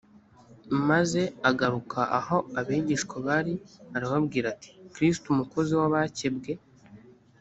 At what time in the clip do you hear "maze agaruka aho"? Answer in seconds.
0.89-2.37